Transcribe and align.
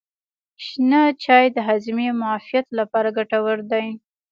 شنه 0.65 1.01
چای 1.23 1.45
د 1.51 1.57
هاضمې 1.67 2.05
او 2.11 2.17
معافیت 2.23 2.67
لپاره 2.79 3.09
ګټور 3.17 3.57
دی. 3.71 3.87